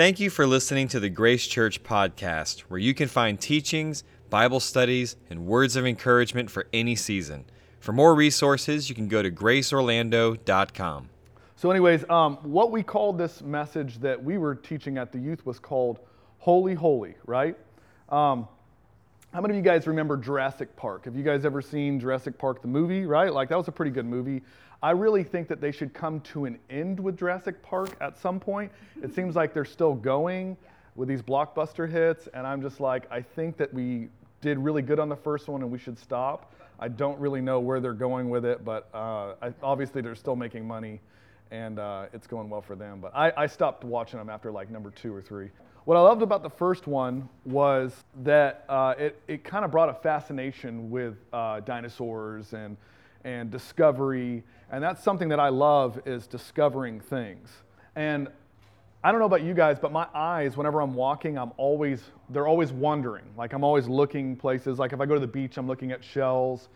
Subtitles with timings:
[0.00, 4.58] Thank you for listening to the Grace Church podcast, where you can find teachings, Bible
[4.58, 7.44] studies, and words of encouragement for any season.
[7.80, 11.10] For more resources, you can go to graceorlando.com.
[11.54, 15.44] So, anyways, um, what we called this message that we were teaching at the youth
[15.44, 15.98] was called
[16.38, 17.58] Holy, Holy, right?
[18.08, 18.48] Um,
[19.32, 21.04] how many of you guys remember Jurassic Park?
[21.04, 23.32] Have you guys ever seen Jurassic Park, the movie, right?
[23.32, 24.42] Like, that was a pretty good movie.
[24.82, 28.40] I really think that they should come to an end with Jurassic Park at some
[28.40, 28.72] point.
[29.02, 30.56] It seems like they're still going
[30.96, 34.08] with these blockbuster hits, and I'm just like, I think that we
[34.40, 36.52] did really good on the first one and we should stop.
[36.78, 40.36] I don't really know where they're going with it, but uh, I, obviously they're still
[40.36, 41.00] making money
[41.50, 43.00] and uh, it's going well for them.
[43.00, 45.50] But I, I stopped watching them after like number two or three.
[45.86, 49.88] What I loved about the first one was that uh, it, it kind of brought
[49.88, 52.76] a fascination with uh, dinosaurs and,
[53.24, 54.42] and discovery.
[54.70, 57.48] And that's something that I love is discovering things.
[57.96, 58.28] And
[59.02, 62.46] I don't know about you guys, but my eyes, whenever I'm walking, I'm always, they're
[62.46, 63.24] always wandering.
[63.38, 64.78] Like I'm always looking places.
[64.78, 66.68] Like if I go to the beach, I'm looking at shells.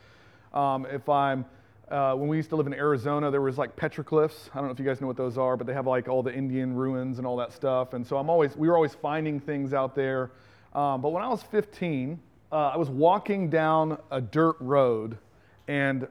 [0.55, 1.45] Um, if I'm,
[1.91, 4.49] uh, when we used to live in Arizona, there was like petroglyphs.
[4.53, 6.23] I don't know if you guys know what those are, but they have like all
[6.23, 7.93] the Indian ruins and all that stuff.
[7.93, 10.31] And so I'm always, we were always finding things out there.
[10.75, 12.19] Um, but when I was 15,
[12.51, 15.19] uh, I was walking down a dirt road,
[15.69, 16.09] and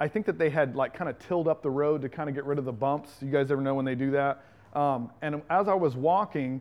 [0.00, 2.34] I think that they had like kind of tilled up the road to kind of
[2.34, 3.10] get rid of the bumps.
[3.20, 4.44] You guys ever know when they do that?
[4.74, 6.60] Um, and as I was walking,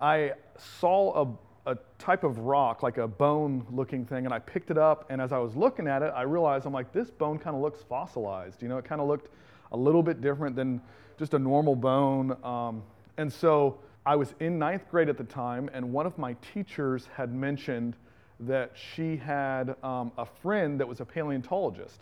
[0.00, 0.32] I
[0.78, 1.12] saw
[1.66, 5.06] a type of rock, like a bone looking thing, and I picked it up.
[5.10, 7.62] And as I was looking at it, I realized I'm like, this bone kind of
[7.62, 8.62] looks fossilized.
[8.62, 9.28] You know, it kind of looked
[9.72, 10.80] a little bit different than
[11.18, 12.36] just a normal bone.
[12.44, 12.82] Um,
[13.16, 17.08] and so I was in ninth grade at the time, and one of my teachers
[17.16, 17.96] had mentioned
[18.38, 22.00] that she had um, a friend that was a paleontologist.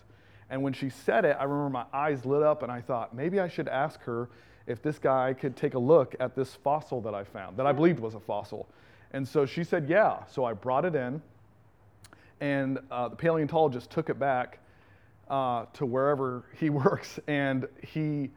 [0.51, 3.41] And when she said it, I remember my eyes lit up, and I thought, maybe
[3.41, 4.28] I should ask her
[4.67, 7.73] if this guy could take a look at this fossil that I found, that I
[7.73, 8.69] believed was a fossil.
[9.15, 10.25] And so she said, Yeah.
[10.27, 11.23] So I brought it in,
[12.41, 14.59] and uh, the paleontologist took it back
[15.31, 17.21] uh, to wherever he works.
[17.28, 18.31] And he,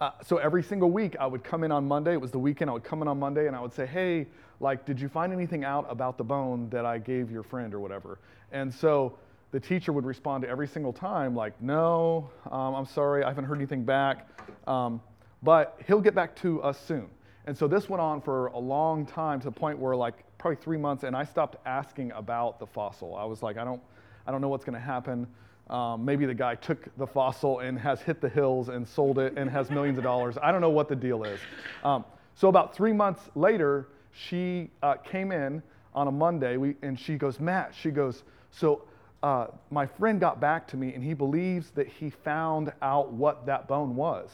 [0.00, 2.12] uh, so every single week I would come in on Monday.
[2.12, 2.68] It was the weekend.
[2.68, 4.26] I would come in on Monday and I would say, Hey,
[4.60, 7.80] like, did you find anything out about the bone that I gave your friend or
[7.80, 8.18] whatever?
[8.52, 9.16] And so
[9.50, 13.46] the teacher would respond to every single time, like, No, um, I'm sorry, I haven't
[13.46, 14.28] heard anything back.
[14.66, 15.00] Um,
[15.42, 17.08] but he'll get back to us soon.
[17.48, 20.56] And so this went on for a long time to the point where like probably
[20.56, 23.16] three months, and I stopped asking about the fossil.
[23.16, 23.82] I was like, I don't,
[24.26, 25.26] I don't know what's going to happen.
[25.68, 29.36] Um, maybe the guy took the fossil and has hit the hills and sold it
[29.36, 30.38] and has millions of dollars.
[30.40, 31.40] I don't know what the deal is.
[31.84, 32.04] Um,
[32.34, 35.62] so about three months later, she uh, came in
[35.94, 38.82] on a Monday, we, and she goes, Matt, she goes, so
[39.22, 43.44] uh, my friend got back to me, and he believes that he found out what
[43.46, 44.30] that bone was.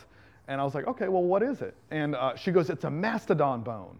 [0.46, 1.74] And I was like, okay, well, what is it?
[1.90, 3.98] And uh, she goes, it's a mastodon bone.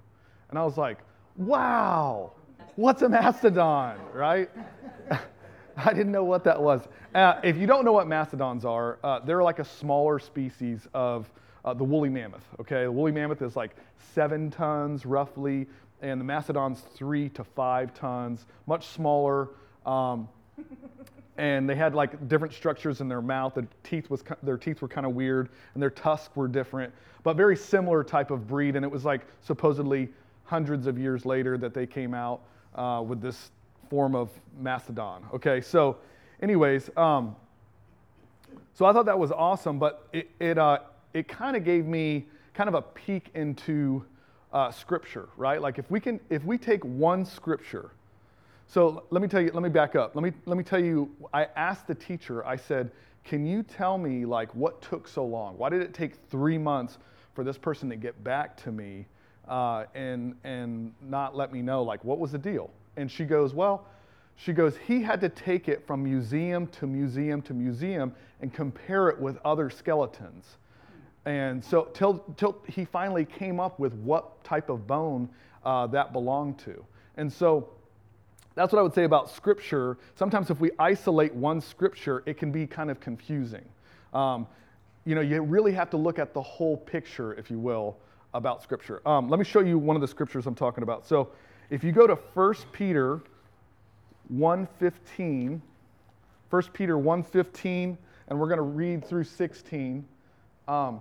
[0.51, 0.99] And I was like,
[1.37, 2.33] wow,
[2.77, 4.50] what's a mastodon, right?
[5.77, 6.83] I didn't know what that was.
[7.15, 11.31] Uh, if you don't know what mastodons are, uh, they're like a smaller species of
[11.65, 12.84] uh, the woolly mammoth, okay?
[12.84, 13.75] The woolly mammoth is like
[14.15, 15.67] seven tons roughly,
[16.03, 19.49] and the mastodon's three to five tons, much smaller.
[19.87, 20.28] Um,
[21.37, 23.55] and they had like different structures in their mouth.
[23.55, 26.93] The teeth was their teeth were kind of weird, and their tusks were different,
[27.23, 28.77] but very similar type of breed.
[28.77, 30.11] And it was like supposedly
[30.44, 32.41] hundreds of years later that they came out
[32.75, 33.50] uh, with this
[33.91, 35.25] form of mastodon.
[35.34, 35.97] Okay, so,
[36.43, 37.37] anyways, um,
[38.75, 40.78] so I thought that was awesome, but it it uh,
[41.12, 44.05] it kind of gave me kind of a peek into
[44.53, 45.60] uh, scripture, right?
[45.60, 47.91] Like if we can if we take one scripture
[48.66, 50.15] so let me tell you, let me back up.
[50.15, 52.91] Let me, let me tell you, I asked the teacher, I said,
[53.25, 55.56] can you tell me like what took so long?
[55.56, 56.99] Why did it take three months
[57.34, 59.06] for this person to get back to me
[59.49, 62.71] uh, and, and not let me know like what was the deal?
[62.97, 63.87] And she goes, well,
[64.37, 69.09] she goes, he had to take it from museum to museum to museum and compare
[69.09, 70.44] it with other skeletons.
[71.25, 75.28] And so till, till he finally came up with what type of bone
[75.65, 76.85] uh, that belonged to.
[77.17, 77.70] And so
[78.55, 79.99] that's what I would say about scripture.
[80.14, 83.64] Sometimes, if we isolate one scripture, it can be kind of confusing.
[84.12, 84.47] Um,
[85.05, 87.97] you know, you really have to look at the whole picture, if you will,
[88.35, 89.01] about scripture.
[89.09, 91.07] Um, let me show you one of the scriptures I'm talking about.
[91.07, 91.31] So,
[91.71, 93.23] if you go to 1 Peter
[94.33, 95.61] 1:15,
[96.51, 97.97] 1 Peter 1:15,
[98.29, 100.05] and we're going to read through 16.
[100.67, 101.01] Um,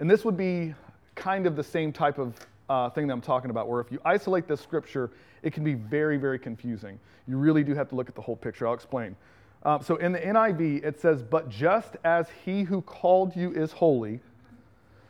[0.00, 0.74] and this would be
[1.14, 2.34] kind of the same type of
[2.68, 5.10] uh, thing that I'm talking about, where if you isolate this scripture,
[5.42, 6.98] it can be very, very confusing.
[7.28, 8.66] You really do have to look at the whole picture.
[8.66, 9.16] I'll explain.
[9.64, 13.72] Um, so in the NIV, it says, But just as he who called you is
[13.72, 14.20] holy,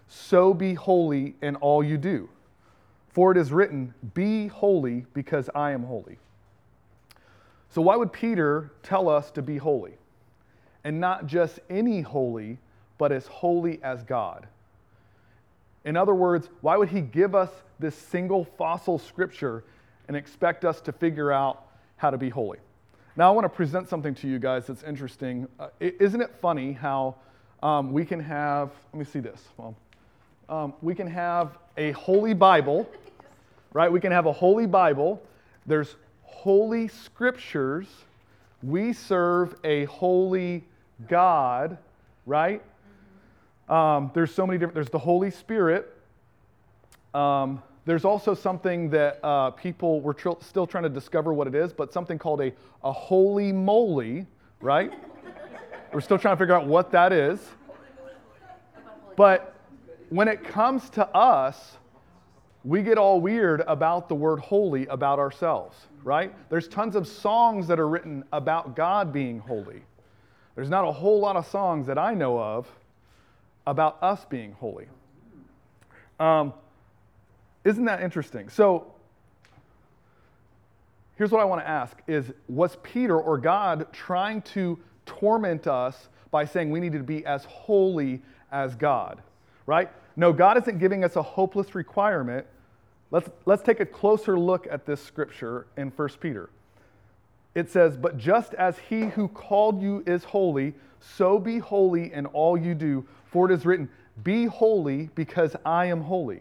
[0.08, 2.28] so be holy in all you do.
[3.08, 6.18] For it is written, Be holy because I am holy.
[7.70, 9.94] So, why would Peter tell us to be holy?
[10.84, 12.58] And not just any holy,
[12.98, 14.46] but as holy as God.
[15.84, 19.64] In other words, why would he give us this single fossil scripture
[20.08, 21.66] and expect us to figure out
[21.96, 22.58] how to be holy?
[23.16, 25.46] Now, I want to present something to you guys that's interesting.
[25.58, 27.16] Uh, isn't it funny how
[27.62, 29.42] um, we can have, let me see this.
[29.56, 29.74] Well,
[30.48, 32.88] um, we can have a holy Bible,
[33.72, 33.90] right?
[33.90, 35.22] We can have a holy Bible.
[35.66, 37.86] There's holy scriptures.
[38.62, 40.64] We serve a holy
[41.08, 41.78] God,
[42.26, 42.62] right?
[43.68, 45.90] Um, there's so many different, there's the Holy Spirit.
[47.14, 51.54] Um, there's also something that uh, people were tr- still trying to discover what it
[51.54, 52.52] is, but something called a,
[52.82, 54.26] a holy moly,
[54.60, 54.92] right?
[55.92, 57.40] we're still trying to figure out what that is.
[59.16, 59.53] But
[60.14, 61.76] when it comes to us,
[62.62, 66.32] we get all weird about the word holy about ourselves, right?
[66.50, 69.82] There's tons of songs that are written about God being holy.
[70.54, 72.68] There's not a whole lot of songs that I know of
[73.66, 74.86] about us being holy.
[76.20, 76.52] Um,
[77.64, 78.48] isn't that interesting?
[78.50, 78.92] So,
[81.16, 86.08] here's what I want to ask is was Peter or God trying to torment us
[86.30, 88.22] by saying we needed to be as holy
[88.52, 89.20] as God?
[89.66, 89.90] Right?
[90.16, 92.46] No, God isn't giving us a hopeless requirement.
[93.10, 96.50] Let's, let's take a closer look at this scripture in 1 Peter.
[97.54, 102.26] It says, But just as he who called you is holy, so be holy in
[102.26, 103.88] all you do, for it is written,
[104.22, 106.40] Be holy because I am holy.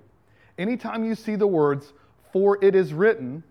[0.57, 1.93] Anytime you see the words,
[2.31, 3.43] For it is written,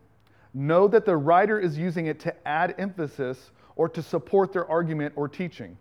[0.54, 5.14] know that the writer is using it to add emphasis or to support their argument
[5.16, 5.76] or teaching.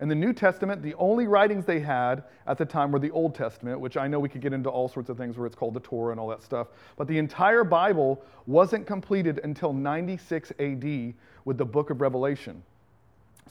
[0.00, 3.34] In the New Testament, the only writings they had at the time were the Old
[3.34, 5.74] Testament, which I know we could get into all sorts of things where it's called
[5.74, 6.68] the Torah and all that stuff.
[6.96, 11.14] But the entire Bible wasn't completed until 96 AD
[11.44, 12.62] with the book of Revelation.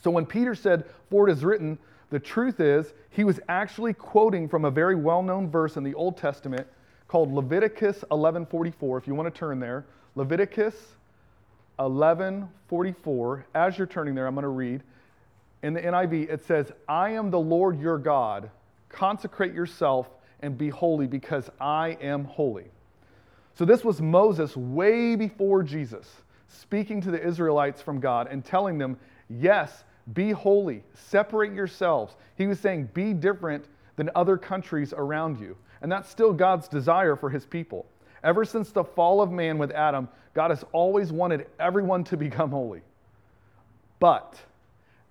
[0.02, 1.78] So when Peter said, For it is written,
[2.10, 5.94] the truth is, he was actually quoting from a very well known verse in the
[5.94, 6.66] Old Testament
[7.08, 8.98] called Leviticus 11:44.
[8.98, 9.84] If you want to turn there,
[10.14, 10.94] Leviticus
[11.78, 13.44] 11:44.
[13.54, 14.82] As you're turning there, I'm going to read.
[15.66, 18.50] In the NIV, it says, I am the Lord your God.
[18.88, 20.08] Consecrate yourself
[20.38, 22.66] and be holy because I am holy.
[23.54, 26.06] So, this was Moses way before Jesus
[26.46, 28.96] speaking to the Israelites from God and telling them,
[29.28, 29.82] Yes,
[30.12, 32.14] be holy, separate yourselves.
[32.36, 33.64] He was saying, Be different
[33.96, 35.56] than other countries around you.
[35.82, 37.86] And that's still God's desire for his people.
[38.22, 42.52] Ever since the fall of man with Adam, God has always wanted everyone to become
[42.52, 42.82] holy.
[43.98, 44.38] But,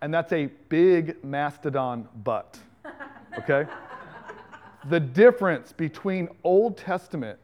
[0.05, 2.59] and that's a big mastodon butt.
[3.39, 3.65] okay?
[4.89, 7.39] the difference between Old Testament,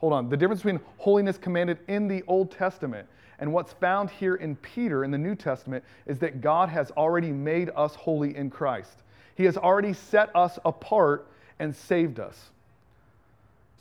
[0.00, 3.08] hold on, the difference between holiness commanded in the Old Testament
[3.38, 7.32] and what's found here in Peter in the New Testament is that God has already
[7.32, 8.98] made us holy in Christ.
[9.34, 11.26] He has already set us apart
[11.58, 12.50] and saved us.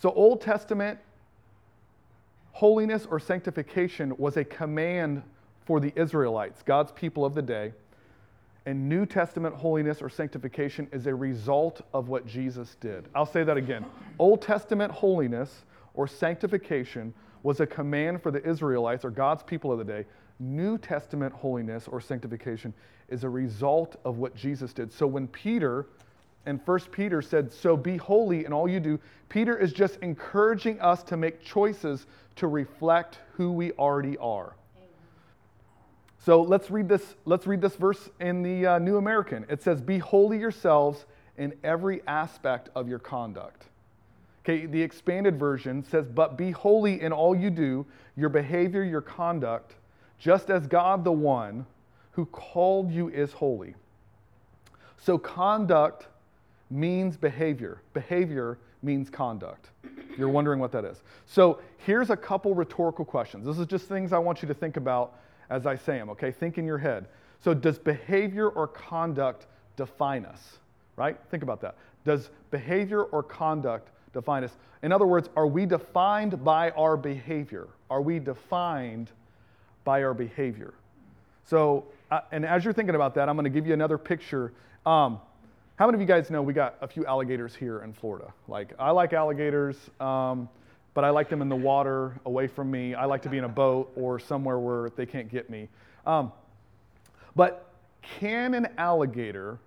[0.01, 0.97] So, Old Testament
[2.53, 5.23] holiness or sanctification was a command
[5.65, 7.73] for the Israelites, God's people of the day.
[8.65, 13.09] And New Testament holiness or sanctification is a result of what Jesus did.
[13.13, 13.85] I'll say that again.
[14.19, 15.63] Old Testament holiness
[15.93, 20.05] or sanctification was a command for the Israelites or God's people of the day.
[20.39, 22.73] New Testament holiness or sanctification
[23.09, 24.91] is a result of what Jesus did.
[24.91, 25.87] So when Peter
[26.45, 30.79] and First Peter said, So be holy in all you do, Peter is just encouraging
[30.79, 34.55] us to make choices to reflect who we already are.
[36.25, 39.45] So let's read this, let's read this verse in the uh, New American.
[39.49, 41.05] It says, Be holy yourselves
[41.37, 43.65] in every aspect of your conduct.
[44.43, 49.01] Okay, the expanded version says, But be holy in all you do, your behavior, your
[49.01, 49.75] conduct,
[50.17, 51.65] just as God the one
[52.11, 53.75] who called you is holy.
[54.97, 56.07] So conduct
[56.69, 57.81] means behavior.
[57.93, 59.71] Behavior means conduct.
[60.17, 61.01] You're wondering what that is.
[61.25, 63.45] So here's a couple rhetorical questions.
[63.45, 65.19] This is just things I want you to think about
[65.53, 66.31] as I say them, okay?
[66.31, 67.07] Think in your head.
[67.39, 69.45] So, does behavior or conduct
[69.75, 70.57] define us,
[70.95, 71.17] right?
[71.29, 71.75] Think about that.
[72.05, 74.51] Does behavior or conduct define us?
[74.81, 77.67] In other words, are we defined by our behavior?
[77.89, 79.11] Are we defined
[79.83, 80.73] by our behavior?
[81.45, 84.53] So, uh, and as you're thinking about that, I'm going to give you another picture.
[84.85, 85.19] Um,
[85.75, 88.33] how many of you guys know we got a few alligators here in Florida?
[88.47, 90.49] Like, I like alligators, um,
[90.93, 92.93] but I like them in the water away from me.
[92.93, 95.69] I like to be in a boat or somewhere where they can't get me.
[96.05, 96.31] Um,
[97.35, 97.71] but
[98.01, 99.57] can an alligator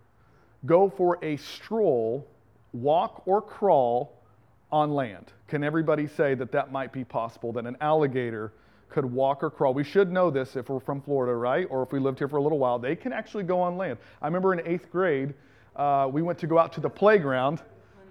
[0.65, 2.27] go for a stroll
[2.73, 4.23] walk or crawl
[4.71, 5.33] on land?
[5.49, 8.53] Can everybody say that that might be possible, that an alligator
[8.89, 9.75] could walk or crawl?
[9.75, 11.67] We should know this if we're from Florida, right?
[11.71, 12.79] Or if we lived here for a little while.
[12.79, 13.99] They can actually go on land.
[14.23, 15.35] I remember in eighth grade,
[15.75, 17.63] uh, we went to go out to the playground,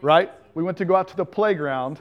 [0.02, 0.32] right?
[0.54, 2.00] We went to go out to the playground.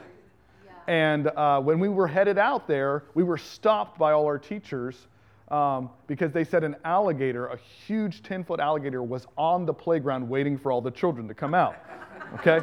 [0.87, 5.07] And uh, when we were headed out there, we were stopped by all our teachers
[5.49, 10.27] um, because they said an alligator, a huge 10 foot alligator, was on the playground
[10.27, 11.75] waiting for all the children to come out.
[12.35, 12.59] Okay?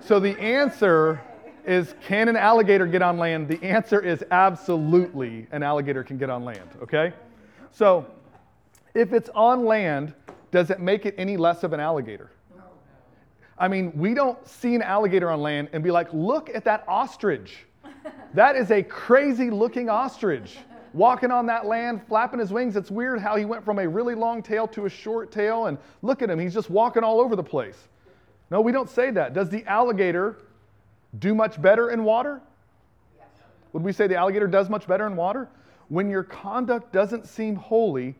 [0.00, 1.20] so the answer
[1.66, 3.48] is can an alligator get on land?
[3.48, 6.68] The answer is absolutely an alligator can get on land.
[6.82, 7.12] Okay?
[7.72, 8.06] So
[8.94, 10.14] if it's on land,
[10.50, 12.30] does it make it any less of an alligator?
[13.58, 16.84] I mean, we don't see an alligator on land and be like, look at that
[16.88, 17.58] ostrich.
[18.34, 20.58] That is a crazy looking ostrich
[20.96, 22.74] walking on that land, flapping his wings.
[22.74, 25.78] It's weird how he went from a really long tail to a short tail, and
[26.02, 27.88] look at him, he's just walking all over the place.
[28.50, 29.34] No, we don't say that.
[29.34, 30.38] Does the alligator
[31.18, 32.40] do much better in water?
[33.72, 35.48] Would we say the alligator does much better in water?
[35.88, 38.14] When your conduct doesn't seem holy,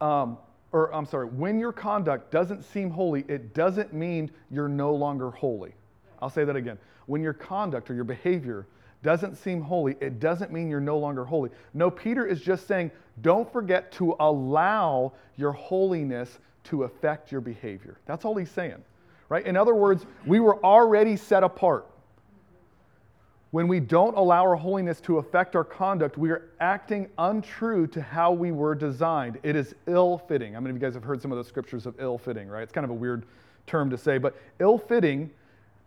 [0.00, 0.38] um,
[0.72, 5.30] or I'm sorry, when your conduct doesn't seem holy, it doesn't mean you're no longer
[5.30, 5.74] holy.
[6.22, 6.78] I'll say that again.
[7.06, 8.66] When your conduct or your behavior
[9.02, 11.50] doesn't seem holy, it doesn't mean you're no longer holy.
[11.74, 12.90] No, Peter is just saying,
[13.22, 17.98] don't forget to allow your holiness to affect your behavior.
[18.06, 18.82] That's all he's saying,
[19.28, 19.44] right?
[19.44, 21.86] In other words, we were already set apart.
[23.50, 28.00] When we don't allow our holiness to affect our conduct, we are acting untrue to
[28.00, 29.38] how we were designed.
[29.42, 30.54] It is ill fitting.
[30.54, 32.62] How many of you guys have heard some of the scriptures of ill fitting, right?
[32.62, 33.26] It's kind of a weird
[33.66, 35.30] term to say, but ill fitting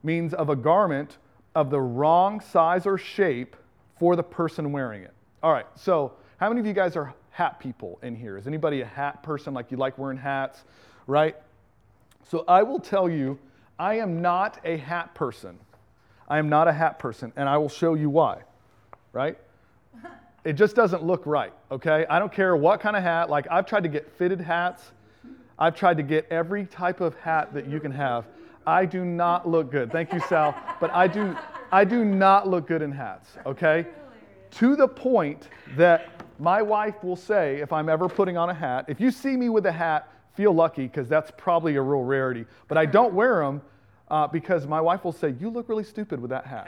[0.03, 1.17] means of a garment
[1.55, 3.55] of the wrong size or shape
[3.97, 5.13] for the person wearing it.
[5.41, 8.37] All right, so how many of you guys are hat people in here?
[8.37, 10.65] Is anybody a hat person, like you like wearing hats,
[11.07, 11.37] right?
[12.29, 13.39] So I will tell you,
[13.79, 15.57] I am not a hat person.
[16.27, 18.41] I am not a hat person, and I will show you why,
[19.11, 19.37] right?
[20.43, 22.05] It just doesn't look right, okay?
[22.09, 23.29] I don't care what kind of hat.
[23.29, 24.91] Like, I've tried to get fitted hats,
[25.57, 28.25] I've tried to get every type of hat that you can have.
[28.65, 29.91] I do not look good.
[29.91, 30.55] Thank you, Sal.
[30.79, 31.35] But I do,
[31.71, 33.85] I do not look good in hats, okay?
[34.51, 38.85] To the point that my wife will say, if I'm ever putting on a hat,
[38.87, 42.45] if you see me with a hat, feel lucky because that's probably a real rarity.
[42.67, 43.61] But I don't wear them
[44.13, 46.67] uh, because my wife will say, You look really stupid with that hat.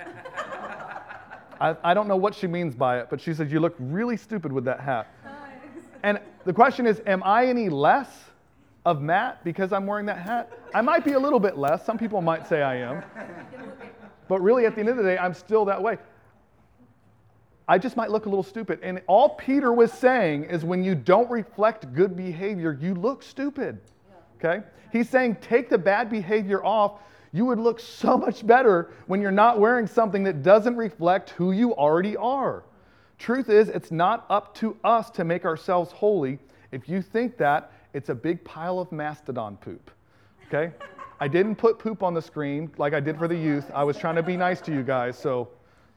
[1.61, 4.17] I, I don't know what she means by it, but she says, You look really
[4.17, 5.07] stupid with that hat.
[6.01, 8.09] And the question is, Am I any less
[8.83, 10.51] of Matt because I'm wearing that hat?
[10.73, 11.85] I might be a little bit less.
[11.85, 13.03] Some people might say I am.
[14.27, 15.99] But really, at the end of the day, I'm still that way.
[17.67, 18.79] I just might look a little stupid.
[18.81, 23.81] And all Peter was saying is when you don't reflect good behavior, you look stupid.
[24.37, 24.63] Okay?
[24.91, 27.01] He's saying take the bad behavior off.
[27.35, 31.51] You would look so much better when you're not wearing something that doesn't reflect who
[31.51, 32.63] you already are.
[33.19, 36.39] Truth is, it's not up to us to make ourselves holy.
[36.71, 39.91] If you think that, it's a big pile of mastodon poop.
[40.47, 40.71] Okay?
[41.19, 43.69] I didn't put poop on the screen like I did for the youth.
[43.75, 45.49] I was trying to be nice to you guys, so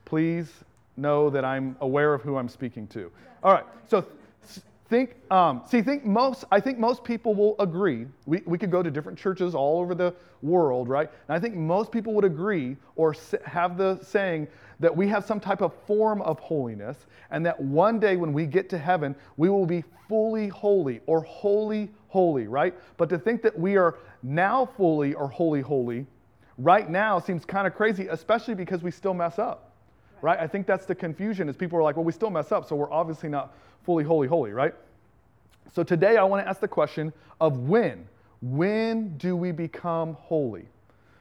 [0.06, 0.52] please
[0.96, 3.12] know that I'm aware of who I'm speaking to.
[3.44, 4.04] All right, so
[4.88, 8.06] think, um, see, think most, I think most people will agree.
[8.26, 11.10] We, we could go to different churches all over the world, right?
[11.28, 13.14] And I think most people would agree or
[13.44, 14.48] have the saying
[14.80, 18.46] that we have some type of form of holiness, and that one day when we
[18.46, 22.74] get to heaven, we will be fully holy or holy, holy, right?
[22.96, 26.06] But to think that we are now fully or holy, holy,
[26.56, 29.67] right now seems kind of crazy, especially because we still mess up,
[30.22, 30.38] right?
[30.38, 32.76] I think that's the confusion is people are like, well, we still mess up, so
[32.76, 34.74] we're obviously not fully holy, holy, right?
[35.72, 38.06] So today I want to ask the question of when.
[38.40, 40.66] When do we become holy?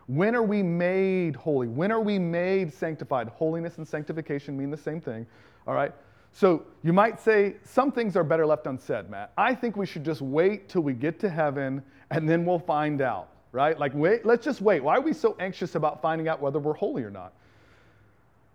[0.08, 1.68] When are we made holy?
[1.68, 3.28] When are we made sanctified?
[3.28, 5.26] Holiness and sanctification mean the same thing,
[5.68, 5.94] all right?
[6.32, 9.32] So you might say some things are better left unsaid, Matt.
[9.38, 13.02] I think we should just wait till we get to heaven and then we'll find
[13.02, 13.78] out, right?
[13.78, 14.84] Like, wait, let's just wait.
[14.84, 17.34] Why are we so anxious about finding out whether we're holy or not?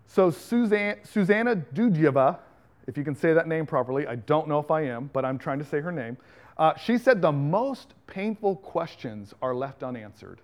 [0.06, 2.38] So Suzanne, Susanna Dudjeva,
[2.86, 5.38] if you can say that name properly, I don't know if I am, but I'm
[5.38, 6.16] trying to say her name.
[6.58, 10.40] Uh, she said the most painful questions are left unanswered.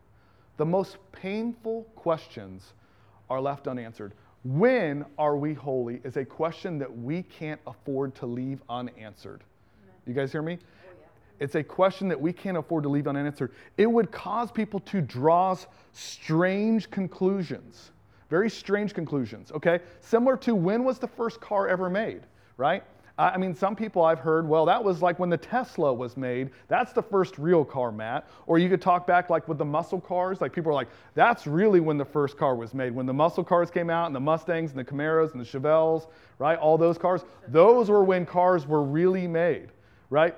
[0.56, 2.72] The most painful questions
[3.30, 4.12] are left unanswered.
[4.44, 9.42] When are we holy is a question that we can't afford to leave unanswered.
[10.06, 10.58] You guys hear me?
[10.60, 11.06] Oh,
[11.40, 13.52] it's a question that we can't afford to leave unanswered.
[13.76, 15.56] It would cause people to draw
[15.92, 17.90] strange conclusions,
[18.28, 19.80] very strange conclusions, okay?
[20.00, 22.22] Similar to when was the first car ever made,
[22.56, 22.82] right?
[23.18, 26.50] I mean, some people I've heard, well, that was like when the Tesla was made.
[26.68, 28.28] That's the first real car, Matt.
[28.46, 30.40] Or you could talk back like with the muscle cars.
[30.40, 32.94] Like people are like, that's really when the first car was made.
[32.94, 36.06] When the muscle cars came out and the Mustangs and the Camaros and the Chevelles,
[36.38, 36.56] right?
[36.60, 37.24] All those cars.
[37.48, 39.70] Those were when cars were really made,
[40.10, 40.36] right?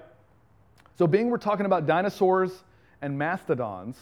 [0.97, 2.65] So, being we're talking about dinosaurs
[3.03, 3.99] and mastodons,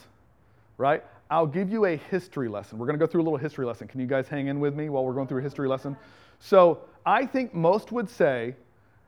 [0.76, 1.02] right?
[1.30, 2.78] I'll give you a history lesson.
[2.78, 3.86] We're going to go through a little history lesson.
[3.86, 5.96] Can you guys hang in with me while we're going through a history lesson?
[6.40, 8.54] So, I think most would say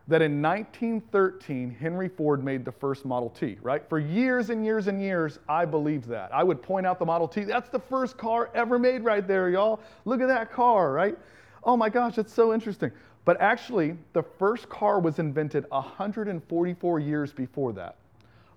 [0.08, 3.88] that in 1913, Henry Ford made the first Model T, right?
[3.88, 6.34] For years and years and years, I believed that.
[6.34, 7.44] I would point out the Model T.
[7.44, 9.80] That's the first car ever made right there, y'all.
[10.04, 11.16] Look at that car, right?
[11.62, 12.90] Oh my gosh, it's so interesting.
[13.24, 17.96] But actually, the first car was invented 144 years before that.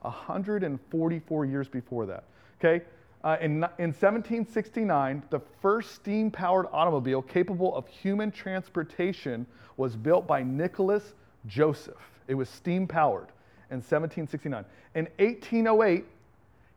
[0.01, 2.23] 144 years before that.
[2.59, 2.83] Okay?
[3.23, 9.45] Uh, in, in 1769, the first steam powered automobile capable of human transportation
[9.77, 11.13] was built by Nicholas
[11.47, 11.95] Joseph.
[12.27, 13.29] It was steam powered
[13.69, 14.65] in 1769.
[14.95, 16.05] In 1808,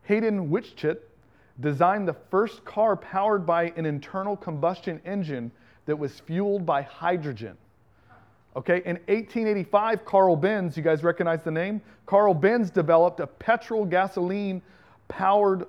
[0.05, 1.11] Hayden Whitchett
[1.61, 5.51] designed the first car powered by an internal combustion engine
[5.87, 7.57] that was fueled by hydrogen.
[8.55, 11.83] Okay, in 1885, Carl Benz, you guys recognize the name?
[12.07, 14.63] Carl Benz developed a petrol gasoline
[15.09, 15.67] powered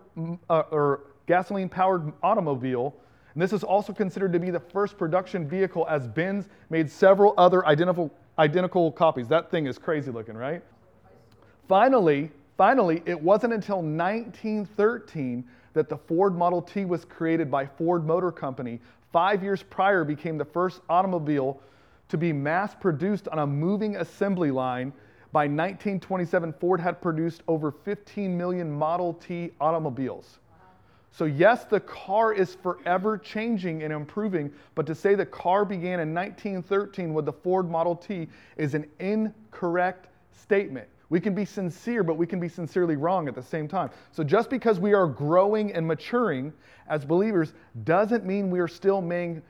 [0.50, 2.96] uh, or gasoline powered automobile.
[3.34, 7.34] And this is also considered to be the first production vehicle as Benz made several
[7.38, 9.28] other identical, identical copies.
[9.28, 10.64] That thing is crazy looking, right?
[11.68, 18.06] Finally, finally, it wasn't until 1913 that the Ford Model T was created by Ford
[18.06, 18.80] Motor Company.
[19.12, 21.62] Five years prior became the first automobile
[22.10, 24.94] to be mass produced on a moving assembly line
[25.38, 30.40] by 1927, Ford had produced over 15 million Model T automobiles.
[31.12, 36.00] So, yes, the car is forever changing and improving, but to say the car began
[36.00, 38.28] in 1913 with the Ford Model T
[38.58, 40.88] is an incorrect statement.
[41.10, 43.92] We can be sincere, but we can be sincerely wrong at the same time.
[44.10, 46.52] So, just because we are growing and maturing
[46.88, 47.54] as believers
[47.84, 49.44] doesn't mean we are still being,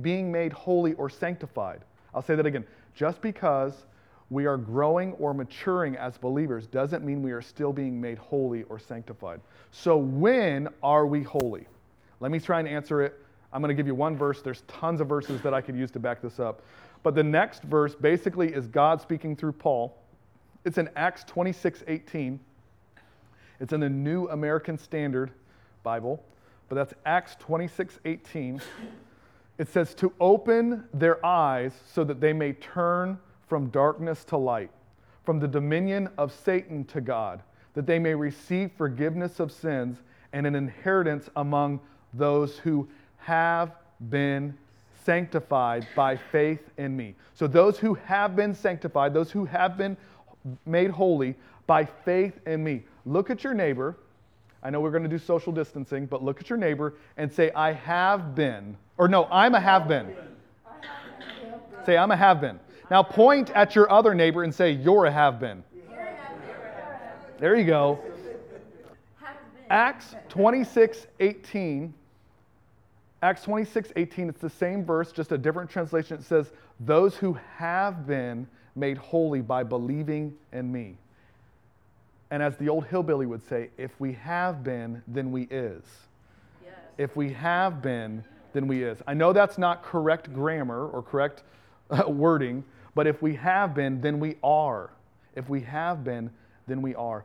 [0.00, 1.82] being made holy or sanctified.
[2.12, 2.64] I'll say that again.
[2.96, 3.86] Just because
[4.32, 8.62] we are growing or maturing as believers doesn't mean we are still being made holy
[8.64, 9.40] or sanctified.
[9.72, 11.66] So, when are we holy?
[12.18, 13.14] Let me try and answer it.
[13.52, 14.40] I'm going to give you one verse.
[14.40, 16.62] There's tons of verses that I could use to back this up.
[17.02, 19.98] But the next verse basically is God speaking through Paul.
[20.64, 22.40] It's in Acts 26 18.
[23.60, 25.30] It's in the New American Standard
[25.82, 26.24] Bible,
[26.70, 28.62] but that's Acts 26 18.
[29.58, 33.18] It says, To open their eyes so that they may turn
[33.52, 34.70] from darkness to light,
[35.26, 37.42] from the dominion of Satan to God,
[37.74, 39.98] that they may receive forgiveness of sins
[40.32, 41.78] and an inheritance among
[42.14, 42.88] those who
[43.18, 43.72] have
[44.08, 44.56] been
[45.04, 47.14] sanctified by faith in me.
[47.34, 49.98] So, those who have been sanctified, those who have been
[50.64, 51.34] made holy
[51.66, 52.84] by faith in me.
[53.04, 53.98] Look at your neighbor.
[54.62, 57.50] I know we're going to do social distancing, but look at your neighbor and say,
[57.50, 58.78] I have been.
[58.96, 60.16] Or no, I'm a have been.
[61.84, 62.58] Say, I'm a have been.
[62.92, 65.64] Now point at your other neighbor and say, You're a have been.
[67.38, 67.98] There you go.
[69.70, 71.94] Acts 26 18.
[73.22, 76.18] Acts 26 18, it's the same verse, just a different translation.
[76.18, 76.50] It says,
[76.80, 80.98] Those who have been made holy by believing in me.
[82.30, 85.82] And as the old hillbilly would say, if we have been, then we is.
[86.62, 86.74] Yes.
[86.98, 88.98] If we have been, then we is.
[89.06, 91.42] I know that's not correct grammar or correct
[91.88, 94.90] uh, wording, but if we have been, then we are.
[95.34, 96.30] If we have been,
[96.66, 97.24] then we are.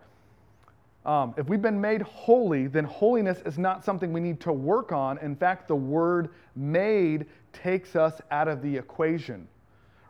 [1.05, 4.91] Um, if we've been made holy, then holiness is not something we need to work
[4.91, 5.17] on.
[5.19, 9.47] In fact, the word made takes us out of the equation.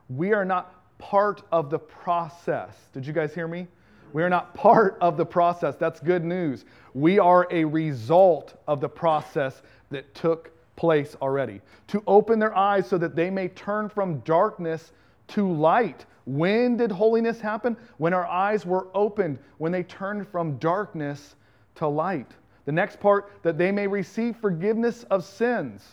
[0.09, 2.75] We are not part of the process.
[2.93, 3.67] Did you guys hear me?
[4.13, 5.75] We are not part of the process.
[5.75, 6.65] That's good news.
[6.93, 11.61] We are a result of the process that took place already.
[11.87, 14.91] To open their eyes so that they may turn from darkness
[15.29, 16.05] to light.
[16.25, 17.77] When did holiness happen?
[17.97, 21.35] When our eyes were opened, when they turned from darkness
[21.75, 22.31] to light.
[22.65, 25.85] The next part, that they may receive forgiveness of sins.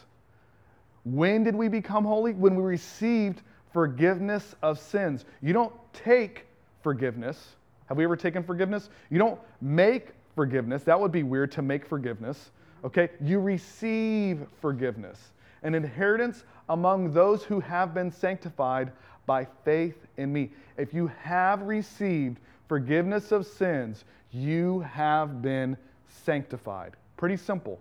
[1.04, 2.32] When did we become holy?
[2.32, 3.42] When we received
[3.72, 5.24] forgiveness of sins.
[5.40, 6.46] You don't take
[6.82, 7.56] forgiveness.
[7.86, 8.88] Have we ever taken forgiveness?
[9.10, 10.82] You don't make forgiveness.
[10.84, 12.50] That would be weird to make forgiveness.
[12.84, 13.10] Okay?
[13.20, 15.32] You receive forgiveness.
[15.64, 18.92] An inheritance among those who have been sanctified
[19.26, 20.50] by faith in me.
[20.76, 25.76] If you have received forgiveness of sins, you have been
[26.24, 26.94] sanctified.
[27.16, 27.80] Pretty simple,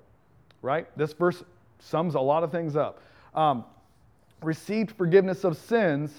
[0.61, 0.87] right?
[0.97, 1.43] This verse
[1.79, 3.01] sums a lot of things up.
[3.35, 3.65] Um,
[4.41, 6.11] received forgiveness of sins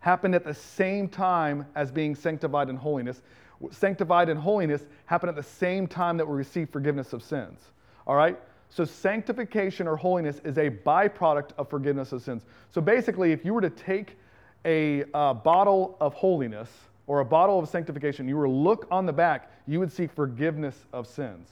[0.00, 3.22] happened at the same time as being sanctified in holiness.
[3.70, 7.60] Sanctified in holiness happened at the same time that we receive forgiveness of sins.
[8.06, 8.38] All right?
[8.70, 12.44] So, sanctification or holiness is a byproduct of forgiveness of sins.
[12.70, 14.16] So, basically, if you were to take
[14.64, 16.70] a uh, bottle of holiness
[17.08, 20.06] or a bottle of sanctification, you were to look on the back, you would see
[20.06, 21.48] forgiveness of sins.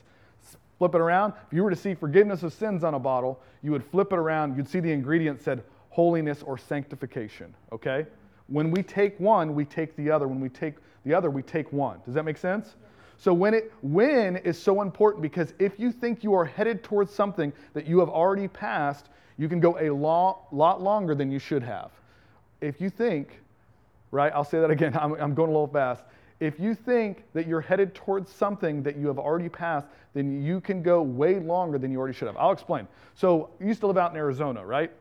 [0.79, 1.33] Flip it around.
[1.49, 4.19] If you were to see forgiveness of sins on a bottle, you would flip it
[4.19, 4.57] around.
[4.57, 7.53] You'd see the ingredient said holiness or sanctification.
[7.73, 8.07] Okay?
[8.47, 10.29] When we take one, we take the other.
[10.29, 11.99] When we take the other, we take one.
[12.05, 12.77] Does that make sense?
[13.19, 17.13] So when it when is so important because if you think you are headed towards
[17.13, 21.41] something that you have already passed, you can go a lot, lot longer than you
[21.41, 21.91] should have.
[22.61, 23.41] If you think,
[24.13, 26.05] right, I'll say that again, I'm, I'm going a little fast.
[26.39, 30.61] If you think that you're headed towards something that you have already passed, then you
[30.61, 32.37] can go way longer than you already should have.
[32.37, 32.87] I'll explain.
[33.17, 34.93] So, used to live out in Arizona, right?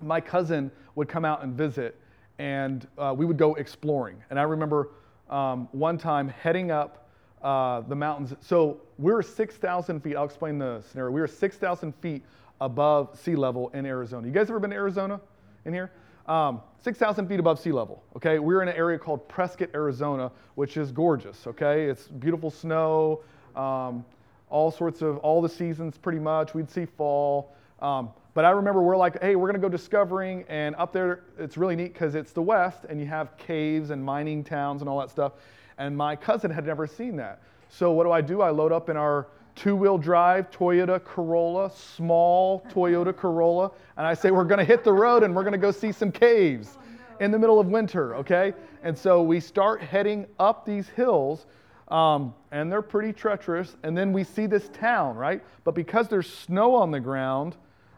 [0.00, 1.98] My cousin would come out and visit,
[2.38, 4.22] and uh, we would go exploring.
[4.30, 4.90] And I remember
[5.28, 7.01] um, one time heading up
[7.42, 8.34] uh, the mountains.
[8.40, 10.16] So, we were 6,000 feet.
[10.16, 11.12] I'll explain the scenario.
[11.12, 12.22] We were 6,000 feet
[12.60, 14.26] above sea level in Arizona.
[14.26, 15.20] You guys ever been to Arizona
[15.64, 15.90] in here?
[16.26, 18.38] Um, 6,000 feet above sea level, okay?
[18.38, 21.86] We're in an area called Prescott, Arizona, which is gorgeous, okay?
[21.86, 23.22] It's beautiful snow,
[23.56, 24.04] um,
[24.48, 26.54] all sorts of, all the seasons pretty much.
[26.54, 27.56] We'd see fall.
[27.80, 31.56] Um, but I remember we're like, hey, we're gonna go discovering, and up there, it's
[31.56, 35.00] really neat because it's the West, and you have caves and mining towns and all
[35.00, 35.32] that stuff.
[35.78, 37.40] And my cousin had never seen that.
[37.68, 38.42] So what do I do?
[38.42, 44.14] I load up in our two wheel drive Toyota Corolla, small Toyota Corolla, and I
[44.14, 46.78] say, We're gonna hit the road and we're gonna go see some caves
[47.20, 48.52] in the middle of winter, okay?
[48.82, 51.46] And so we start heading up these hills,
[51.88, 55.42] um, and they're pretty treacherous, and then we see this town, right?
[55.64, 57.56] But because there's snow on the ground,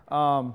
[0.09, 0.55] um,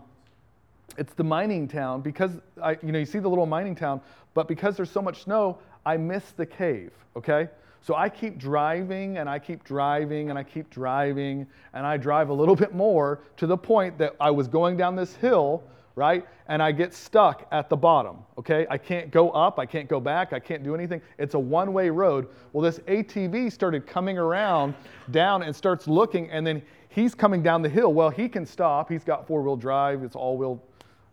[1.00, 2.32] it's the mining town because
[2.62, 4.02] I, you know you see the little mining town,
[4.34, 6.92] but because there's so much snow, I miss the cave.
[7.16, 7.48] Okay,
[7.82, 12.30] so I keep driving and I keep driving and I keep driving and I drive
[12.30, 15.64] a little bit more to the point that I was going down this hill,
[15.96, 16.26] right?
[16.48, 18.68] And I get stuck at the bottom, okay?
[18.70, 21.02] I can't go up, I can't go back, I can't do anything.
[21.18, 22.28] It's a one way road.
[22.52, 24.74] Well, this ATV started coming around
[25.12, 27.94] down and starts looking, and then he's coming down the hill.
[27.94, 28.90] Well, he can stop.
[28.90, 30.62] He's got four wheel drive, it's all wheel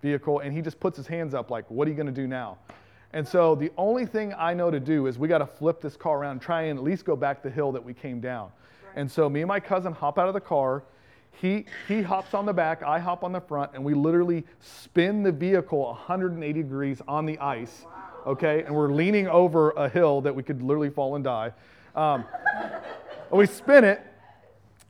[0.03, 2.27] vehicle, and he just puts his hands up like, what are you going to do
[2.27, 2.59] now?
[3.13, 5.97] And so the only thing I know to do is we got to flip this
[5.97, 8.51] car around, try and at least go back the hill that we came down.
[8.85, 8.97] Right.
[8.97, 10.85] And so me and my cousin hop out of the car.
[11.41, 15.23] He, he hops on the back, I hop on the front, and we literally spin
[15.23, 17.83] the vehicle 180 degrees on the ice.
[17.85, 17.93] Wow.
[18.33, 21.53] Okay, and we're leaning over a hill that we could literally fall and die.
[21.95, 22.25] Um,
[23.31, 24.01] and we spin it,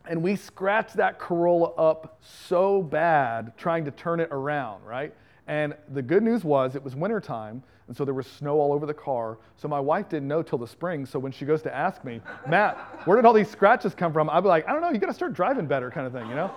[0.08, 5.14] and we scratch that Corolla up so bad trying to turn it around, right?
[5.46, 8.84] And the good news was it was wintertime, and so there was snow all over
[8.84, 9.38] the car.
[9.56, 11.06] So my wife didn't know till the spring.
[11.06, 14.28] So when she goes to ask me, Matt, where did all these scratches come from?
[14.28, 16.34] I'd be like, I don't know, you gotta start driving better, kind of thing, you
[16.34, 16.50] know?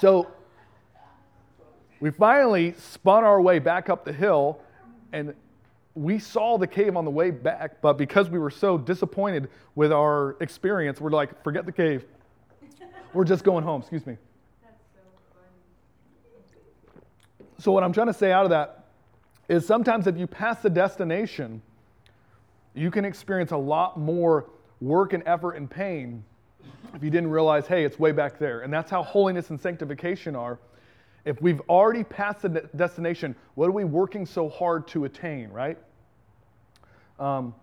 [0.00, 0.28] so
[2.00, 4.60] we finally spun our way back up the hill,
[5.12, 5.34] and
[5.96, 9.92] we saw the cave on the way back, but because we were so disappointed with
[9.92, 12.04] our experience, we're like, forget the cave.
[13.14, 14.18] We're just going home, excuse me.
[17.58, 18.84] So, what I'm trying to say out of that
[19.48, 21.62] is sometimes if you pass the destination,
[22.74, 24.50] you can experience a lot more
[24.82, 26.22] work and effort and pain
[26.94, 28.60] if you didn't realize, hey, it's way back there.
[28.60, 30.58] And that's how holiness and sanctification are.
[31.24, 35.78] If we've already passed the destination, what are we working so hard to attain, right?
[37.18, 37.54] Um,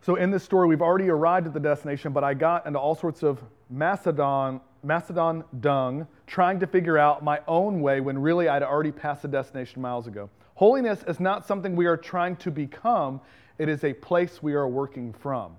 [0.00, 2.94] so in this story, we've already arrived at the destination, but I got into all
[2.94, 8.62] sorts of mastodon, mastodon dung, trying to figure out my own way when really I'd
[8.62, 10.30] already passed the destination miles ago.
[10.54, 13.20] Holiness is not something we are trying to become,
[13.58, 15.56] it is a place we are working from.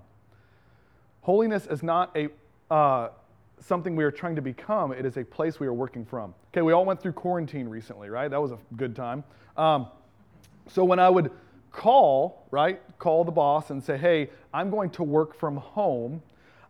[1.22, 2.28] Holiness is not a
[2.70, 3.10] uh,
[3.60, 6.34] something we are trying to become, it is a place we are working from.
[6.52, 8.30] Okay, we all went through quarantine recently, right?
[8.30, 9.22] That was a good time.
[9.56, 9.86] Um,
[10.68, 11.30] so when I would
[11.72, 16.22] call, right, call the boss and say, hey, I'm going to work from home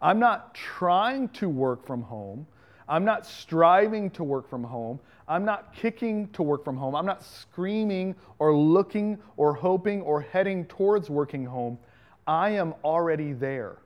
[0.02, 2.46] I'm not trying to work from home.
[2.88, 4.98] I'm not striving to work from home.
[5.28, 6.96] I'm not kicking to work from home.
[6.96, 11.78] I'm not screaming or looking or hoping or heading towards working home.
[12.26, 13.76] I am already there.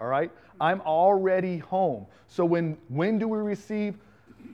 [0.00, 0.30] All right?
[0.60, 2.06] I'm already home.
[2.28, 3.96] So when when do we receive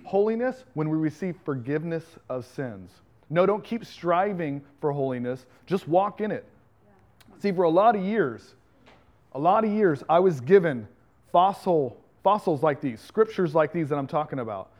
[0.05, 0.65] holiness?
[0.75, 2.91] When we receive forgiveness of sins.
[3.31, 5.45] No, don't keep striving for holiness.
[5.67, 6.45] Just walk in it.
[7.41, 8.55] See, for a lot of years,
[9.33, 10.89] a lot of years, I was given
[11.31, 14.71] fossil, fossils like these, scriptures like these that I'm talking about,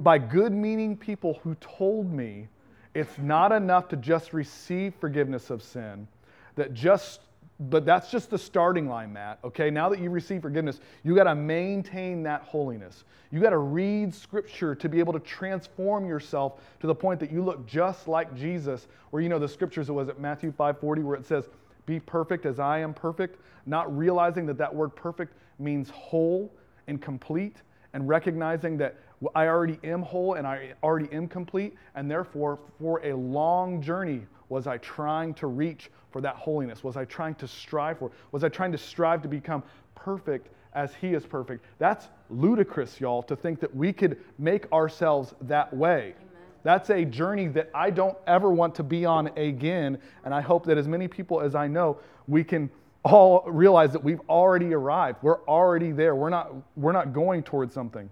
[0.00, 2.48] by good meaning people who told me
[2.94, 6.08] It's not enough to just receive forgiveness of sin,
[6.56, 7.20] that just
[7.60, 9.38] but that's just the starting line, Matt.
[9.44, 13.04] Okay, now that you receive forgiveness, you got to maintain that holiness.
[13.30, 17.30] You got to read scripture to be able to transform yourself to the point that
[17.30, 18.88] you look just like Jesus.
[19.10, 21.50] Where you know the scriptures, it was at Matthew 5:40 where it says,
[21.84, 26.50] "Be perfect as I am perfect," not realizing that that word perfect means whole
[26.86, 27.60] and complete,
[27.92, 28.96] and recognizing that
[29.34, 34.26] I already am whole and I already am complete, and therefore, for a long journey,
[34.48, 36.82] was I trying to reach for that holiness?
[36.82, 38.10] Was I trying to strive for?
[38.32, 39.62] Was I trying to strive to become
[39.94, 41.64] perfect as He is perfect?
[41.78, 46.14] That's ludicrous, y'all, to think that we could make ourselves that way.
[46.16, 46.42] Amen.
[46.62, 49.98] That's a journey that I don't ever want to be on again.
[50.24, 52.70] And I hope that as many people as I know, we can
[53.04, 55.18] all realize that we've already arrived.
[55.22, 56.14] We're already there.
[56.14, 58.10] We're not, we're not going towards something.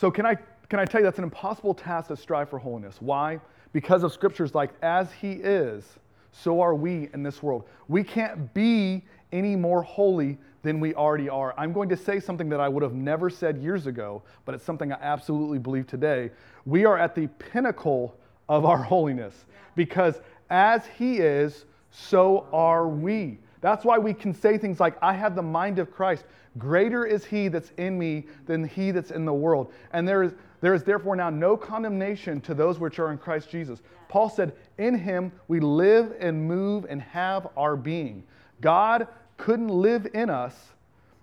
[0.00, 0.34] So, can I,
[0.68, 2.96] can I tell you that's an impossible task to strive for holiness?
[3.00, 3.40] Why?
[3.72, 5.84] because of scriptures like, as he is,
[6.32, 7.64] so are we in this world.
[7.88, 11.54] We can't be any more holy than we already are.
[11.56, 14.64] I'm going to say something that I would have never said years ago, but it's
[14.64, 16.30] something I absolutely believe today.
[16.66, 18.16] We are at the pinnacle
[18.48, 23.38] of our holiness because as he is, so are we.
[23.60, 26.24] That's why we can say things like, I have the mind of Christ.
[26.58, 29.72] Greater is he that's in me than he that's in the world.
[29.92, 33.50] And there is there is therefore now no condemnation to those which are in Christ
[33.50, 33.80] Jesus.
[34.08, 38.24] Paul said, In him we live and move and have our being.
[38.60, 40.54] God couldn't live in us,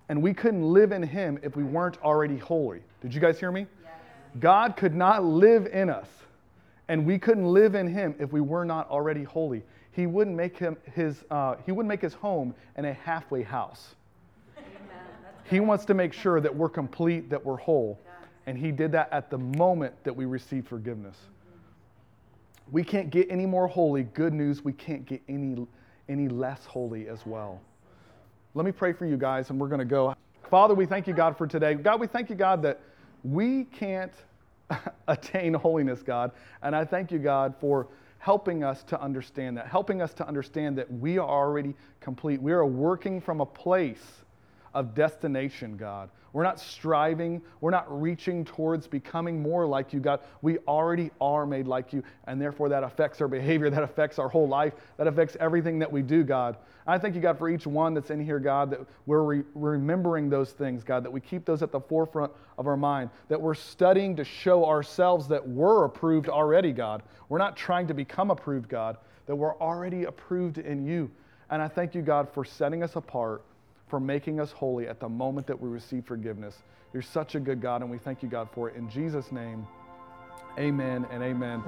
[0.08, 2.82] and we couldn't live in him if we weren't already holy.
[3.00, 3.66] Did you guys hear me?
[3.82, 3.92] Yes.
[4.40, 6.08] God could not live in us,
[6.88, 9.62] and we couldn't live in him if we were not already holy.
[9.98, 13.96] He wouldn't make, him his, uh, he wouldn't make his home in a halfway house.
[15.50, 17.98] He wants to make sure that we're complete, that we're whole.
[18.46, 21.16] And He did that at the moment that we received forgiveness.
[22.70, 24.04] We can't get any more holy.
[24.04, 25.66] Good news, we can't get any,
[26.08, 27.60] any less holy as well.
[28.54, 30.14] Let me pray for you guys, and we're going to go.
[30.48, 31.74] Father, we thank you, God, for today.
[31.74, 32.78] God, we thank you, God, that
[33.24, 34.12] we can't
[35.08, 36.30] attain holiness, God.
[36.62, 40.76] And I thank you, God, for helping us to understand that, helping us to understand
[40.78, 42.40] that we are already complete.
[42.42, 44.24] We are working from a place
[44.78, 46.08] of destination, God.
[46.32, 50.20] We're not striving, we're not reaching towards becoming more like you, God.
[50.40, 54.28] We already are made like you, and therefore that affects our behavior, that affects our
[54.28, 56.56] whole life, that affects everything that we do, God.
[56.86, 60.30] I thank you, God, for each one that's in here, God, that we're re- remembering
[60.30, 63.54] those things, God, that we keep those at the forefront of our mind, that we're
[63.54, 67.02] studying to show ourselves that we're approved already, God.
[67.28, 71.10] We're not trying to become approved, God, that we're already approved in you.
[71.50, 73.42] And I thank you, God, for setting us apart
[73.88, 76.62] for making us holy at the moment that we receive forgiveness.
[76.92, 78.76] You're such a good God, and we thank you, God, for it.
[78.76, 79.66] In Jesus' name,
[80.58, 81.62] amen and amen.